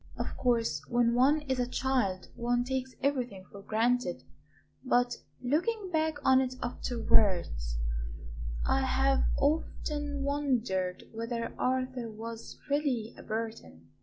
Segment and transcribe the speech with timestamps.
[0.17, 4.23] Of course, when one is a child one takes everything for granted;
[4.83, 7.77] but looking back on it afterwards
[8.65, 13.89] I have often wondered whether Arthur was really a Burton."